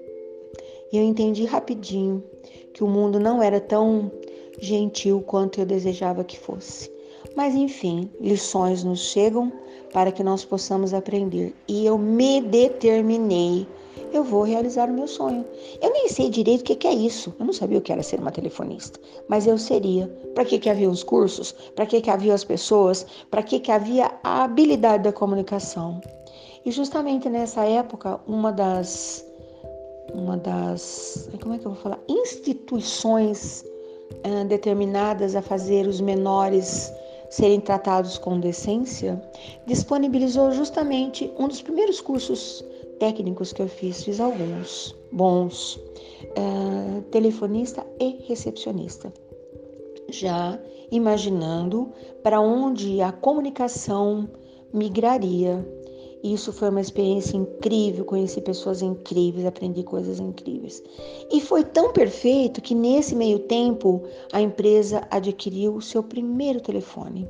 E 0.91 0.98
eu 0.98 1.03
entendi 1.03 1.46
rapidinho 1.46 2.24
que 2.74 2.84
o 2.84 2.88
mundo 2.88 3.20
não 3.20 3.41
era 3.41 3.60
tão 3.60 4.12
gentil 4.60 5.22
quanto 5.22 5.60
eu 5.60 5.65
desejava 5.65 6.24
que 6.24 6.38
fosse. 6.38 6.91
Mas 7.36 7.55
enfim, 7.55 8.12
lições 8.20 8.84
nos 8.84 9.00
chegam 9.00 9.51
para 9.94 10.12
que 10.12 10.24
nós 10.24 10.46
possamos 10.46 10.94
aprender. 10.94 11.56
E 11.68 11.86
eu 11.86 11.98
me 11.98 12.42
determinei. 12.42 13.68
Eu 14.14 14.24
vou 14.24 14.44
realizar 14.44 14.90
o 14.90 14.94
meu 14.94 15.08
sonho. 15.08 15.46
Eu 15.82 15.92
nem 15.92 16.08
sei 16.10 16.30
direito 16.30 16.62
o 16.62 16.76
que 16.76 16.88
é 16.88 16.94
isso. 16.94 17.34
Eu 17.40 17.46
não 17.46 17.54
sabia 17.54 17.78
o 17.78 17.82
que 17.82 17.92
era 17.92 18.04
ser 18.04 18.20
uma 18.20 18.32
telefonista, 18.32 19.00
mas 19.28 19.48
eu 19.48 19.58
seria. 19.58 20.08
Para 20.34 20.44
que, 20.44 20.60
que 20.60 20.70
havia 20.70 20.90
os 20.90 21.04
cursos? 21.04 21.54
Para 21.76 21.86
que, 21.86 22.02
que 22.02 22.10
havia 22.10 22.34
as 22.34 22.44
pessoas? 22.44 23.06
Para 23.30 23.44
que, 23.44 23.60
que 23.60 23.72
havia 23.72 24.12
a 24.24 24.44
habilidade 24.44 25.04
da 25.04 25.14
comunicação? 25.14 26.02
E 26.66 26.72
justamente 26.72 27.30
nessa 27.30 27.64
época, 27.64 28.20
uma 28.28 28.52
das 28.52 29.26
uma 30.14 30.36
das 30.36 31.30
como 31.42 31.56
é 31.56 31.58
que 31.58 31.66
eu 31.66 31.72
vou 31.72 31.82
falar 31.82 32.00
instituições 32.08 33.64
eh, 34.24 34.44
determinadas 34.44 35.36
a 35.36 35.42
fazer 35.42 35.88
os 35.88 36.02
menores 36.02 36.94
serem 37.32 37.62
tratados 37.62 38.18
com 38.18 38.40
decência, 38.40 39.20
disponibilizou 39.66 40.52
justamente 40.52 41.32
um 41.40 41.48
dos 41.48 41.62
primeiros 41.62 42.02
cursos 42.02 42.64
técnicos 43.00 43.54
que 43.54 43.62
eu 43.62 43.70
fiz, 43.70 44.04
fiz 44.04 44.20
alguns 44.20 44.94
bons, 45.12 45.76
uh, 45.76 47.02
telefonista 47.10 47.88
e 48.00 48.18
recepcionista, 48.28 49.12
já 50.10 50.60
imaginando 50.92 51.92
para 52.22 52.42
onde 52.42 53.02
a 53.02 53.14
comunicação 53.14 54.30
migraria 54.74 55.66
isso 56.24 56.54
foi 56.54 56.70
uma 56.70 56.82
experiência 56.82 57.36
incrível, 57.36 58.06
conheci 58.06 58.40
pessoas 58.42 58.82
incríveis, 58.82 59.46
aprendi 59.46 59.82
coisas 59.82 60.20
incríveis. 60.20 60.84
E 61.32 61.42
foi 61.42 61.63
tão 61.63 61.92
perfeito 61.92 62.62
que 62.62 62.75
nesse 62.75 63.16
meio 63.16 63.40
tempo 63.40 64.04
a 64.32 64.40
empresa 64.40 65.08
adquiriu 65.10 65.75
o 65.75 65.82
seu 65.82 66.04
primeiro 66.04 66.62
telefone. 66.62 67.28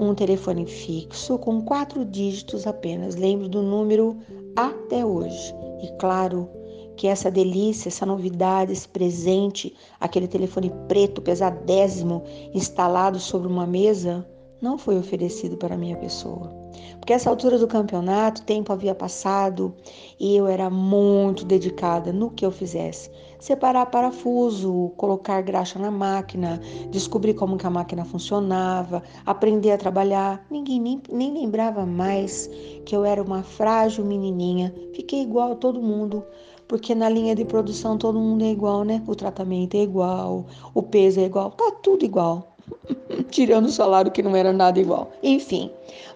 Um 0.00 0.14
telefone 0.14 0.66
fixo 0.66 1.38
com 1.38 1.62
quatro 1.62 2.04
dígitos 2.04 2.66
apenas. 2.66 3.14
Lembro 3.14 3.48
do 3.48 3.62
número 3.62 4.16
até 4.56 5.06
hoje. 5.06 5.54
E 5.82 5.88
claro 5.98 6.48
que 6.96 7.06
essa 7.06 7.30
delícia, 7.30 7.88
essa 7.88 8.06
novidade, 8.06 8.72
esse 8.72 8.88
presente, 8.88 9.74
aquele 10.00 10.26
telefone 10.26 10.72
preto 10.88 11.22
pesadésimo 11.22 12.24
instalado 12.52 13.18
sobre 13.20 13.46
uma 13.46 13.66
mesa, 13.66 14.26
não 14.60 14.76
foi 14.76 14.98
oferecido 14.98 15.56
para 15.56 15.74
a 15.74 15.78
minha 15.78 15.96
pessoa. 15.96 16.63
Porque 16.98 17.12
essa 17.12 17.28
altura 17.28 17.58
do 17.58 17.66
campeonato, 17.66 18.42
tempo 18.42 18.72
havia 18.72 18.94
passado 18.94 19.74
e 20.18 20.36
eu 20.36 20.46
era 20.46 20.70
muito 20.70 21.44
dedicada 21.44 22.12
no 22.12 22.30
que 22.30 22.44
eu 22.44 22.50
fizesse. 22.50 23.10
Separar 23.38 23.86
parafuso, 23.86 24.92
colocar 24.96 25.42
graxa 25.42 25.78
na 25.78 25.90
máquina, 25.90 26.60
descobrir 26.90 27.34
como 27.34 27.58
que 27.58 27.66
a 27.66 27.70
máquina 27.70 28.04
funcionava, 28.04 29.02
aprender 29.26 29.72
a 29.72 29.78
trabalhar. 29.78 30.46
Ninguém 30.50 30.80
nem, 30.80 31.02
nem 31.12 31.32
lembrava 31.32 31.84
mais 31.84 32.48
que 32.86 32.96
eu 32.96 33.04
era 33.04 33.22
uma 33.22 33.42
frágil 33.42 34.04
menininha. 34.04 34.74
Fiquei 34.94 35.22
igual 35.22 35.52
a 35.52 35.56
todo 35.56 35.82
mundo 35.82 36.24
porque 36.66 36.94
na 36.94 37.08
linha 37.08 37.34
de 37.34 37.44
produção 37.44 37.98
todo 37.98 38.18
mundo 38.18 38.42
é 38.42 38.50
igual, 38.50 38.84
né? 38.84 39.02
O 39.06 39.14
tratamento 39.14 39.74
é 39.74 39.82
igual, 39.82 40.46
o 40.72 40.82
peso 40.82 41.20
é 41.20 41.24
igual, 41.24 41.50
tá 41.50 41.70
tudo 41.82 42.04
igual. 42.04 42.53
tirando 43.30 43.66
o 43.66 43.72
salário 43.72 44.12
que 44.12 44.22
não 44.22 44.34
era 44.36 44.52
nada 44.52 44.78
igual. 44.80 45.10
Enfim, 45.22 45.70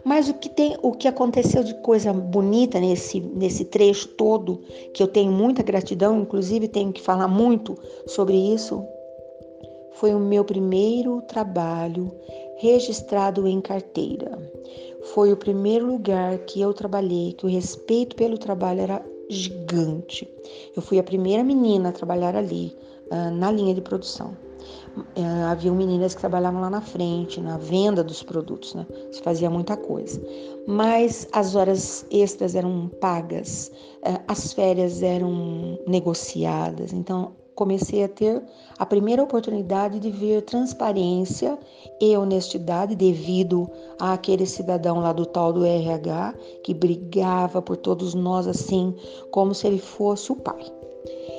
mas 0.04 0.28
o 0.28 0.34
que 0.34 0.48
tem, 0.48 0.76
o 0.82 0.92
que 0.92 1.08
aconteceu 1.08 1.62
de 1.62 1.74
coisa 1.82 2.12
bonita 2.12 2.80
nesse 2.80 3.20
nesse 3.20 3.64
trecho 3.64 4.08
todo, 4.08 4.60
que 4.94 5.02
eu 5.02 5.08
tenho 5.08 5.30
muita 5.32 5.62
gratidão, 5.62 6.20
inclusive 6.20 6.68
tenho 6.68 6.92
que 6.92 7.02
falar 7.02 7.28
muito 7.28 7.76
sobre 8.06 8.36
isso, 8.36 8.84
foi 9.92 10.14
o 10.14 10.20
meu 10.20 10.44
primeiro 10.44 11.22
trabalho 11.22 12.12
registrado 12.58 13.46
em 13.46 13.60
carteira. 13.60 14.38
Foi 15.14 15.32
o 15.32 15.36
primeiro 15.36 15.86
lugar 15.86 16.38
que 16.38 16.60
eu 16.60 16.72
trabalhei, 16.74 17.32
que 17.32 17.46
o 17.46 17.48
respeito 17.48 18.14
pelo 18.14 18.36
trabalho 18.36 18.80
era 18.80 19.04
gigante. 19.28 20.28
Eu 20.74 20.82
fui 20.82 20.98
a 20.98 21.02
primeira 21.02 21.42
menina 21.42 21.88
a 21.88 21.92
trabalhar 21.92 22.36
ali, 22.36 22.76
uh, 23.10 23.30
na 23.32 23.50
linha 23.50 23.74
de 23.74 23.80
produção. 23.80 24.36
É, 25.14 25.22
havia 25.44 25.72
meninas 25.72 26.14
que 26.14 26.20
trabalhavam 26.20 26.60
lá 26.60 26.70
na 26.70 26.80
frente, 26.80 27.40
na 27.40 27.56
venda 27.56 28.02
dos 28.02 28.22
produtos, 28.22 28.74
né? 28.74 28.86
Se 29.12 29.22
fazia 29.22 29.48
muita 29.48 29.76
coisa. 29.76 30.20
Mas 30.66 31.28
as 31.32 31.54
horas 31.54 32.06
extras 32.10 32.54
eram 32.54 32.90
pagas, 33.00 33.70
é, 34.02 34.20
as 34.26 34.52
férias 34.52 35.02
eram 35.02 35.78
negociadas. 35.86 36.92
Então, 36.92 37.32
comecei 37.58 38.04
a 38.04 38.08
ter 38.08 38.40
a 38.78 38.86
primeira 38.86 39.20
oportunidade 39.20 39.98
de 39.98 40.12
ver 40.12 40.42
transparência 40.42 41.58
e 42.00 42.16
honestidade 42.16 42.94
devido 42.94 43.68
àquele 43.98 44.46
cidadão 44.46 45.00
lá 45.00 45.12
do 45.12 45.26
tal 45.26 45.52
do 45.52 45.64
RH 45.64 46.34
que 46.62 46.72
brigava 46.72 47.60
por 47.60 47.76
todos 47.76 48.14
nós 48.14 48.46
assim, 48.46 48.94
como 49.32 49.52
se 49.56 49.66
ele 49.66 49.78
fosse 49.78 50.30
o 50.30 50.36
pai. 50.36 50.77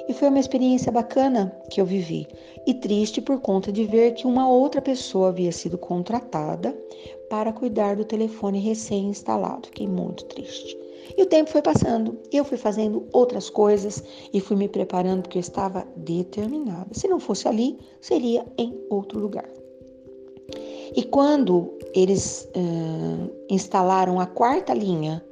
E 0.09 0.13
foi 0.13 0.27
uma 0.27 0.39
experiência 0.39 0.91
bacana 0.91 1.55
que 1.69 1.79
eu 1.79 1.85
vivi 1.85 2.27
e 2.65 2.73
triste 2.73 3.21
por 3.21 3.39
conta 3.39 3.71
de 3.71 3.85
ver 3.85 4.15
que 4.15 4.25
uma 4.25 4.49
outra 4.49 4.81
pessoa 4.81 5.29
havia 5.29 5.51
sido 5.51 5.77
contratada 5.77 6.75
para 7.29 7.53
cuidar 7.53 7.95
do 7.95 8.03
telefone 8.03 8.59
recém-instalado. 8.59 9.67
Fiquei 9.67 9.87
muito 9.87 10.25
triste. 10.25 10.75
E 11.15 11.21
o 11.21 11.27
tempo 11.27 11.51
foi 11.51 11.61
passando, 11.61 12.17
eu 12.31 12.43
fui 12.43 12.57
fazendo 12.57 13.07
outras 13.13 13.51
coisas 13.51 14.03
e 14.33 14.39
fui 14.39 14.57
me 14.57 14.67
preparando 14.67 15.21
porque 15.21 15.37
eu 15.37 15.41
estava 15.41 15.85
determinada. 15.95 16.87
Se 16.91 17.07
não 17.07 17.19
fosse 17.19 17.47
ali, 17.47 17.77
seria 18.01 18.43
em 18.57 18.75
outro 18.89 19.19
lugar. 19.19 19.47
E 20.95 21.03
quando 21.03 21.77
eles 21.93 22.49
uh, 22.55 23.31
instalaram 23.47 24.19
a 24.19 24.25
quarta 24.25 24.73
linha, 24.73 25.23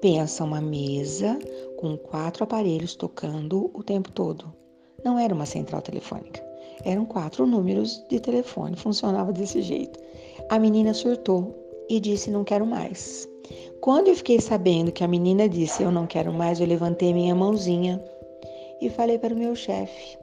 pensa 0.00 0.42
uma 0.42 0.60
mesa 0.60 1.38
com 1.82 1.96
quatro 1.96 2.44
aparelhos 2.44 2.94
tocando 2.94 3.68
o 3.74 3.82
tempo 3.82 4.12
todo. 4.12 4.52
Não 5.04 5.18
era 5.18 5.34
uma 5.34 5.44
central 5.44 5.82
telefônica, 5.82 6.40
eram 6.84 7.04
quatro 7.04 7.44
números 7.44 8.00
de 8.08 8.20
telefone, 8.20 8.76
funcionava 8.76 9.32
desse 9.32 9.60
jeito. 9.60 9.98
A 10.48 10.60
menina 10.60 10.94
surtou 10.94 11.52
e 11.90 11.98
disse: 11.98 12.30
Não 12.30 12.44
quero 12.44 12.64
mais. 12.64 13.28
Quando 13.80 14.06
eu 14.06 14.14
fiquei 14.14 14.40
sabendo 14.40 14.92
que 14.92 15.02
a 15.02 15.08
menina 15.08 15.48
disse 15.48 15.82
eu 15.82 15.90
não 15.90 16.06
quero 16.06 16.32
mais, 16.32 16.60
eu 16.60 16.68
levantei 16.68 17.12
minha 17.12 17.34
mãozinha 17.34 18.00
e 18.80 18.88
falei 18.88 19.18
para 19.18 19.34
o 19.34 19.36
meu 19.36 19.56
chefe: 19.56 20.16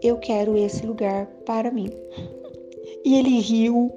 eu 0.00 0.16
quero 0.18 0.56
esse 0.56 0.86
lugar 0.86 1.26
para 1.44 1.72
mim. 1.72 1.90
E 3.04 3.18
ele 3.18 3.40
riu 3.40 3.90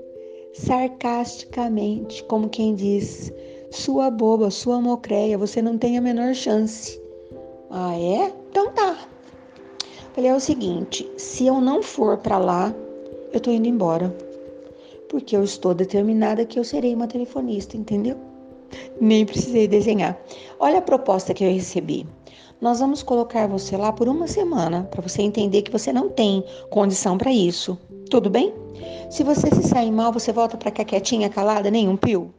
sarcasticamente, 0.54 2.24
como 2.24 2.50
quem 2.50 2.74
diz: 2.74 3.32
sua 3.72 4.12
boba, 4.12 4.52
sua 4.52 4.82
mocreia, 4.82 5.38
você 5.38 5.62
não 5.62 5.78
tem 5.78 5.98
a 5.98 6.02
menor 6.02 6.36
chance. 6.36 7.02
Ah, 7.70 7.98
é? 7.98 8.34
Então 8.50 8.70
tá. 8.74 8.98
Falei: 10.14 10.30
é 10.30 10.36
o 10.36 10.40
seguinte: 10.40 11.10
se 11.18 11.48
eu 11.48 11.62
não 11.62 11.82
for 11.82 12.18
para 12.18 12.38
lá, 12.38 12.76
eu 13.32 13.40
tô 13.40 13.50
indo 13.50 13.68
embora. 13.68 14.14
Porque 15.10 15.36
eu 15.36 15.44
estou 15.44 15.74
determinada 15.74 16.46
que 16.46 16.60
eu 16.60 16.64
serei 16.64 16.94
uma 16.94 17.08
telefonista, 17.08 17.78
entendeu? 17.78 18.18
Nem 19.00 19.26
precisei 19.26 19.68
desenhar. 19.68 20.20
Olha 20.60 20.80
a 20.80 20.82
proposta 20.82 21.34
que 21.34 21.44
eu 21.44 21.52
recebi. 21.52 22.06
Nós 22.60 22.80
vamos 22.80 23.02
colocar 23.02 23.48
você 23.48 23.76
lá 23.76 23.92
por 23.92 24.08
uma 24.08 24.28
semana 24.28 24.88
para 24.92 25.02
você 25.02 25.22
entender 25.22 25.64
que 25.64 25.72
você 25.72 25.92
não 25.92 26.10
tem 26.10 26.44
condição 26.70 27.18
para 27.18 27.32
isso. 27.32 27.78
Tudo 28.10 28.30
bem? 28.30 28.54
Se 29.10 29.24
você 29.24 29.48
se 29.50 29.64
sair 29.64 29.92
mal, 29.92 30.14
você 30.14 30.32
volta 30.32 30.58
para 30.58 30.72
cá 30.72 30.86
quietinha, 30.86 31.30
calada, 31.30 31.72
nem 31.72 31.90
um 31.90 31.98
pio? 31.98 32.34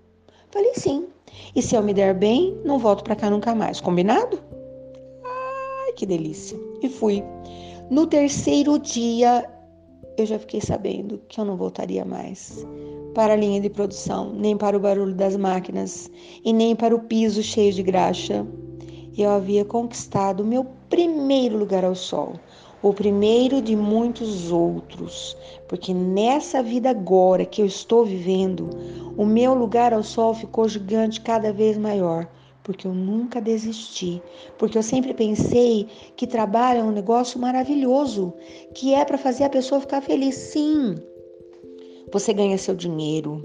Falei 0.50 0.72
sim. 0.74 1.06
E 1.54 1.62
se 1.62 1.74
eu 1.74 1.82
me 1.82 1.92
der 1.92 2.14
bem, 2.14 2.56
não 2.64 2.78
volto 2.78 3.04
para 3.04 3.16
cá 3.16 3.30
nunca 3.30 3.54
mais. 3.54 3.80
Combinado? 3.80 4.38
Ai, 5.24 5.92
que 5.92 6.06
delícia. 6.06 6.58
E 6.82 6.88
fui. 6.88 7.22
No 7.90 8.06
terceiro 8.06 8.78
dia, 8.78 9.48
eu 10.16 10.26
já 10.26 10.38
fiquei 10.38 10.60
sabendo 10.60 11.20
que 11.28 11.40
eu 11.40 11.44
não 11.44 11.56
voltaria 11.56 12.04
mais 12.04 12.66
para 13.14 13.34
a 13.34 13.36
linha 13.36 13.60
de 13.60 13.68
produção, 13.68 14.32
nem 14.32 14.56
para 14.56 14.76
o 14.76 14.80
barulho 14.80 15.14
das 15.14 15.36
máquinas 15.36 16.10
e 16.44 16.52
nem 16.52 16.74
para 16.74 16.94
o 16.94 17.00
piso 17.00 17.42
cheio 17.42 17.72
de 17.72 17.82
graxa. 17.82 18.46
Eu 19.16 19.30
havia 19.30 19.64
conquistado 19.64 20.44
meu 20.44 20.66
primeiro 20.88 21.58
lugar 21.58 21.84
ao 21.84 21.94
sol, 21.94 22.34
o 22.82 22.92
primeiro 22.92 23.62
de 23.62 23.76
muitos 23.76 24.50
outros, 24.50 25.36
porque 25.68 25.94
nessa 25.94 26.62
vida 26.62 26.90
agora 26.90 27.44
que 27.44 27.62
eu 27.62 27.66
estou 27.66 28.04
vivendo, 28.04 28.70
o 29.16 29.24
meu 29.24 29.54
lugar 29.54 29.94
ao 29.94 30.02
sol 30.02 30.34
ficou 30.34 30.68
gigante 30.68 31.20
cada 31.20 31.52
vez 31.52 31.78
maior 31.78 32.28
porque 32.62 32.86
eu 32.86 32.94
nunca 32.94 33.40
desisti, 33.40 34.22
porque 34.56 34.78
eu 34.78 34.82
sempre 34.82 35.12
pensei 35.12 35.88
que 36.16 36.26
trabalho 36.26 36.80
é 36.80 36.84
um 36.84 36.92
negócio 36.92 37.40
maravilhoso, 37.40 38.32
que 38.74 38.94
é 38.94 39.04
para 39.04 39.18
fazer 39.18 39.44
a 39.44 39.50
pessoa 39.50 39.80
ficar 39.80 40.00
feliz. 40.00 40.34
Sim, 40.34 40.94
você 42.12 42.32
ganha 42.32 42.56
seu 42.58 42.74
dinheiro, 42.74 43.44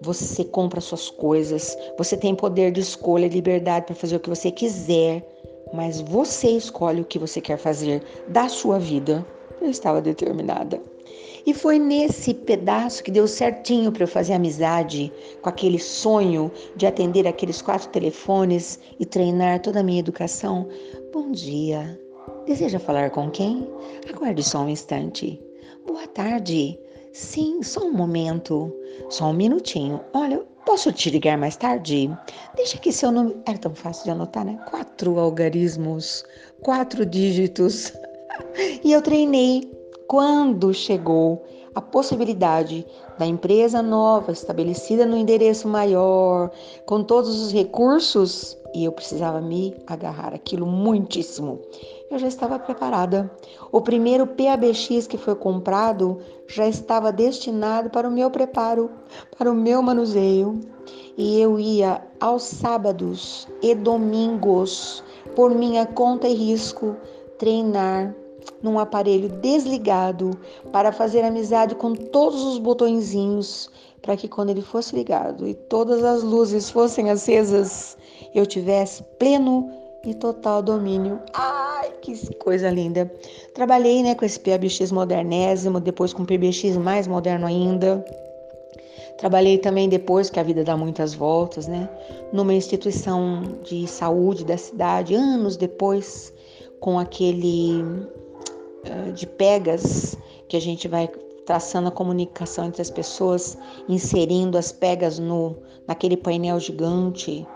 você 0.00 0.44
compra 0.44 0.80
suas 0.80 1.10
coisas, 1.10 1.76
você 1.98 2.16
tem 2.16 2.34
poder 2.34 2.70
de 2.70 2.80
escolha 2.80 3.26
e 3.26 3.30
liberdade 3.30 3.86
para 3.86 3.94
fazer 3.94 4.16
o 4.16 4.20
que 4.20 4.28
você 4.28 4.50
quiser, 4.50 5.26
mas 5.72 6.00
você 6.00 6.48
escolhe 6.50 7.00
o 7.00 7.04
que 7.04 7.18
você 7.18 7.40
quer 7.40 7.58
fazer 7.58 8.02
da 8.28 8.48
sua 8.48 8.78
vida. 8.78 9.26
Eu 9.60 9.70
estava 9.70 10.00
determinada. 10.00 10.80
E 11.44 11.52
foi 11.52 11.78
nesse 11.78 12.34
pedaço 12.34 13.02
que 13.02 13.10
deu 13.10 13.26
certinho 13.26 13.90
para 13.90 14.04
eu 14.04 14.08
fazer 14.08 14.34
amizade 14.34 15.12
com 15.40 15.48
aquele 15.48 15.78
sonho 15.78 16.50
de 16.76 16.86
atender 16.86 17.26
aqueles 17.26 17.60
quatro 17.60 17.88
telefones 17.88 18.78
e 18.98 19.04
treinar 19.04 19.60
toda 19.60 19.80
a 19.80 19.82
minha 19.82 20.00
educação. 20.00 20.68
Bom 21.12 21.32
dia. 21.32 22.00
Deseja 22.46 22.78
falar 22.78 23.10
com 23.10 23.30
quem? 23.30 23.68
Aguarde 24.08 24.42
só 24.42 24.60
um 24.60 24.68
instante. 24.68 25.40
Boa 25.86 26.06
tarde. 26.06 26.78
Sim, 27.12 27.62
só 27.62 27.84
um 27.84 27.92
momento. 27.92 28.72
Só 29.08 29.26
um 29.26 29.32
minutinho. 29.32 30.00
Olha, 30.12 30.44
posso 30.72 30.90
te 30.90 31.10
ligar 31.10 31.36
mais 31.36 31.54
tarde? 31.54 32.10
Deixa 32.56 32.78
aqui 32.78 32.90
seu 32.90 33.12
nome. 33.12 33.36
Era 33.44 33.58
tão 33.58 33.74
fácil 33.74 34.04
de 34.04 34.10
anotar, 34.12 34.42
né? 34.42 34.58
Quatro 34.70 35.18
algarismos, 35.18 36.24
quatro 36.62 37.04
dígitos. 37.04 37.92
e 38.82 38.90
eu 38.90 39.02
treinei 39.02 39.70
quando 40.08 40.72
chegou 40.72 41.44
a 41.74 41.80
possibilidade 41.82 42.86
da 43.18 43.26
empresa 43.26 43.82
nova 43.82 44.32
estabelecida 44.32 45.04
no 45.04 45.14
endereço 45.14 45.68
maior, 45.68 46.50
com 46.86 47.04
todos 47.04 47.38
os 47.42 47.52
recursos, 47.52 48.56
e 48.74 48.84
eu 48.84 48.92
precisava 48.92 49.42
me 49.42 49.76
agarrar 49.86 50.32
aquilo 50.32 50.64
muitíssimo. 50.64 51.60
Eu 52.12 52.18
já 52.18 52.28
estava 52.28 52.58
preparada. 52.58 53.32
O 53.72 53.80
primeiro 53.80 54.26
PABX 54.26 55.06
que 55.06 55.16
foi 55.16 55.34
comprado 55.34 56.18
já 56.46 56.68
estava 56.68 57.10
destinado 57.10 57.88
para 57.88 58.06
o 58.06 58.10
meu 58.10 58.30
preparo, 58.30 58.90
para 59.38 59.50
o 59.50 59.54
meu 59.54 59.80
manuseio. 59.80 60.60
E 61.16 61.40
eu 61.40 61.58
ia 61.58 62.06
aos 62.20 62.42
sábados 62.42 63.48
e 63.62 63.74
domingos, 63.74 65.02
por 65.34 65.54
minha 65.54 65.86
conta 65.86 66.28
e 66.28 66.34
risco, 66.34 66.94
treinar 67.38 68.14
num 68.62 68.78
aparelho 68.78 69.30
desligado 69.30 70.38
para 70.70 70.92
fazer 70.92 71.24
amizade 71.24 71.74
com 71.74 71.94
todos 71.94 72.44
os 72.44 72.58
botõezinhos, 72.58 73.70
para 74.02 74.18
que 74.18 74.28
quando 74.28 74.50
ele 74.50 74.60
fosse 74.60 74.94
ligado 74.94 75.48
e 75.48 75.54
todas 75.54 76.04
as 76.04 76.22
luzes 76.22 76.68
fossem 76.68 77.08
acesas, 77.08 77.96
eu 78.34 78.44
tivesse 78.44 79.02
pleno 79.18 79.81
e 80.04 80.14
total 80.14 80.62
domínio. 80.62 81.20
Ai, 81.32 81.90
que 82.00 82.34
coisa 82.34 82.70
linda! 82.70 83.10
Trabalhei 83.54 84.02
né, 84.02 84.14
com 84.14 84.24
esse 84.24 84.38
PBX 84.38 84.90
modernésimo, 84.90 85.80
depois 85.80 86.12
com 86.12 86.24
PBX 86.24 86.76
mais 86.76 87.06
moderno 87.06 87.46
ainda. 87.46 88.04
Trabalhei 89.18 89.58
também 89.58 89.88
depois 89.88 90.30
que 90.30 90.40
a 90.40 90.42
vida 90.42 90.64
dá 90.64 90.76
muitas 90.76 91.14
voltas, 91.14 91.68
né? 91.68 91.88
Numa 92.32 92.54
instituição 92.54 93.42
de 93.62 93.86
saúde 93.86 94.44
da 94.44 94.56
cidade, 94.56 95.14
anos 95.14 95.56
depois, 95.56 96.32
com 96.80 96.98
aquele 96.98 97.82
uh, 97.82 99.12
de 99.14 99.26
pegas 99.26 100.16
que 100.48 100.56
a 100.56 100.60
gente 100.60 100.88
vai 100.88 101.08
traçando 101.46 101.88
a 101.88 101.92
comunicação 101.92 102.66
entre 102.66 102.82
as 102.82 102.90
pessoas, 102.90 103.56
inserindo 103.88 104.58
as 104.58 104.72
pegas 104.72 105.18
no 105.18 105.56
naquele 105.86 106.16
painel 106.16 106.58
gigante 106.58 107.46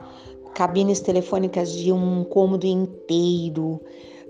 cabines 0.57 1.01
telefônicas 1.01 1.71
de 1.71 1.92
um 1.92 2.25
cômodo 2.25 2.66
inteiro, 2.66 3.79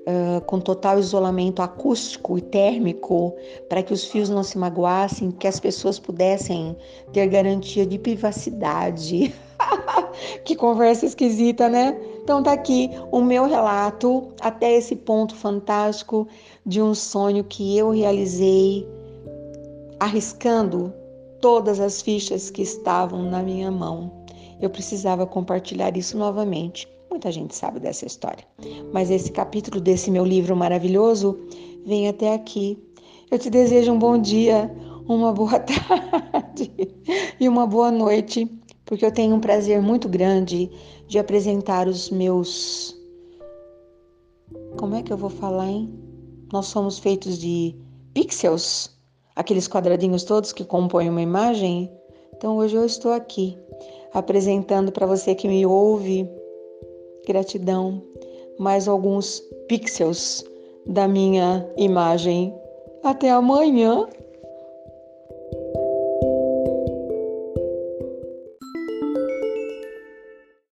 uh, 0.02 0.40
com 0.44 0.58
total 0.58 0.98
isolamento 0.98 1.62
acústico 1.62 2.36
e 2.36 2.40
térmico, 2.40 3.32
para 3.68 3.80
que 3.80 3.92
os 3.92 4.06
fios 4.06 4.28
não 4.28 4.42
se 4.42 4.58
magoassem, 4.58 5.30
que 5.30 5.46
as 5.46 5.60
pessoas 5.60 6.00
pudessem 6.00 6.76
ter 7.12 7.28
garantia 7.28 7.86
de 7.86 7.96
privacidade. 7.96 9.32
que 10.44 10.56
conversa 10.56 11.06
esquisita, 11.06 11.68
né? 11.68 11.96
Então 12.24 12.42
tá 12.42 12.50
aqui 12.50 12.90
o 13.12 13.20
meu 13.20 13.46
relato 13.46 14.26
até 14.40 14.72
esse 14.72 14.96
ponto 14.96 15.32
fantástico 15.32 16.26
de 16.66 16.82
um 16.82 16.92
sonho 16.92 17.44
que 17.44 17.78
eu 17.78 17.90
realizei 17.90 18.84
arriscando 20.00 20.92
todas 21.40 21.78
as 21.78 22.02
fichas 22.02 22.50
que 22.50 22.62
estavam 22.62 23.30
na 23.30 23.44
minha 23.44 23.70
mão 23.70 24.25
eu 24.60 24.70
precisava 24.70 25.26
compartilhar 25.26 25.96
isso 25.96 26.16
novamente. 26.16 26.88
Muita 27.10 27.30
gente 27.30 27.54
sabe 27.54 27.80
dessa 27.80 28.06
história, 28.06 28.44
mas 28.92 29.10
esse 29.10 29.30
capítulo 29.30 29.80
desse 29.80 30.10
meu 30.10 30.24
livro 30.24 30.56
maravilhoso 30.56 31.38
vem 31.84 32.08
até 32.08 32.34
aqui. 32.34 32.78
Eu 33.30 33.38
te 33.38 33.48
desejo 33.48 33.92
um 33.92 33.98
bom 33.98 34.18
dia, 34.18 34.70
uma 35.08 35.32
boa 35.32 35.58
tarde 35.60 36.70
e 37.40 37.48
uma 37.48 37.66
boa 37.66 37.90
noite, 37.90 38.50
porque 38.84 39.04
eu 39.04 39.12
tenho 39.12 39.34
um 39.34 39.40
prazer 39.40 39.80
muito 39.80 40.08
grande 40.08 40.70
de 41.06 41.18
apresentar 41.18 41.88
os 41.88 42.10
meus. 42.10 42.96
Como 44.76 44.94
é 44.94 45.02
que 45.02 45.12
eu 45.12 45.16
vou 45.16 45.30
falar, 45.30 45.68
hein? 45.68 45.92
Nós 46.52 46.66
somos 46.66 46.98
feitos 46.98 47.38
de 47.38 47.74
pixels, 48.12 48.90
aqueles 49.34 49.66
quadradinhos 49.66 50.24
todos 50.24 50.52
que 50.52 50.64
compõem 50.64 51.08
uma 51.08 51.22
imagem. 51.22 51.90
Então 52.36 52.56
hoje 52.56 52.76
eu 52.76 52.84
estou 52.84 53.12
aqui 53.12 53.56
apresentando 54.12 54.92
para 54.92 55.06
você 55.06 55.34
que 55.34 55.48
me 55.48 55.64
ouve, 55.66 56.28
gratidão, 57.26 58.02
mais 58.58 58.88
alguns 58.88 59.40
pixels 59.68 60.44
da 60.86 61.06
minha 61.08 61.68
imagem. 61.76 62.54
Até 63.02 63.30
amanhã! 63.30 64.06